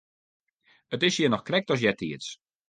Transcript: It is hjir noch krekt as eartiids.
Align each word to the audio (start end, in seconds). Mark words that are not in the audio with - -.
It 0.97 1.03
is 1.09 1.15
hjir 1.17 1.31
noch 1.33 1.45
krekt 1.51 1.73
as 1.77 1.85
eartiids. 1.87 2.27